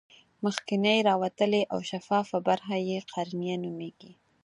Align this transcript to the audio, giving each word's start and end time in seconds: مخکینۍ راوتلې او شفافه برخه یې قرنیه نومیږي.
مخکینۍ 0.43 0.99
راوتلې 1.09 1.61
او 1.73 1.79
شفافه 1.89 2.37
برخه 2.47 2.75
یې 2.89 2.97
قرنیه 3.11 3.55
نومیږي. 3.63 4.11